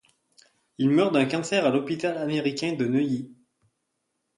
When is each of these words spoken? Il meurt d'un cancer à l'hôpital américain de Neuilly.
Il 0.79 0.89
meurt 0.89 1.13
d'un 1.13 1.25
cancer 1.27 1.63
à 1.63 1.69
l'hôpital 1.69 2.17
américain 2.17 2.73
de 2.73 2.87
Neuilly. 2.87 3.29